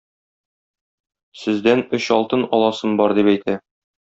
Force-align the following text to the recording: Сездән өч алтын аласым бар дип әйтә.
Сездән 1.43 1.85
өч 1.99 2.09
алтын 2.17 2.49
аласым 2.59 2.99
бар 3.03 3.17
дип 3.21 3.31
әйтә. 3.37 3.59